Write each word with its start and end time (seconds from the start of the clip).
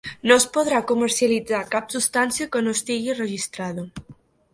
No 0.29 0.35
es 0.39 0.45
podrà 0.53 0.77
comercialitzar 0.91 1.59
cap 1.75 1.93
substància 1.97 2.47
que 2.57 2.63
no 2.69 2.73
estigui 2.79 3.15
registrada. 3.19 3.85